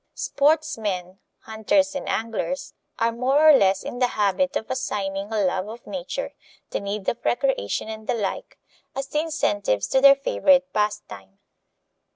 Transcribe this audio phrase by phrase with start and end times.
[0.15, 5.67] Sportsmen hunters and anglers are more or less in the habit of assigning a love
[5.67, 6.33] of nature,
[6.71, 8.57] the need of recreation, and the like,
[8.95, 11.37] as the incentives to their favorite pastime.